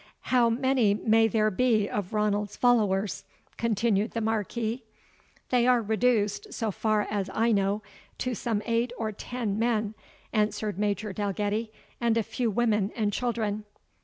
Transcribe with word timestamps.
"How 0.33 0.49
many 0.49 0.95
may 0.95 1.27
there 1.27 1.51
be 1.51 1.87
of 1.87 2.11
Ranald's 2.11 2.57
followers?" 2.57 3.23
continued 3.57 4.13
the 4.13 4.19
Marquis. 4.21 4.81
"They 5.51 5.67
are 5.67 5.79
reduced, 5.83 6.51
so 6.51 6.71
far 6.71 7.05
as 7.11 7.29
I 7.31 7.51
know, 7.51 7.83
to 8.17 8.33
some 8.33 8.63
eight 8.65 8.91
or 8.97 9.11
ten 9.11 9.59
men," 9.59 9.93
answered 10.33 10.79
Major 10.79 11.13
Dalgetty, 11.13 11.71
"and 11.99 12.17
a 12.17 12.23
few 12.23 12.49
women 12.49 12.91
and 12.95 13.13
children." 13.13 13.63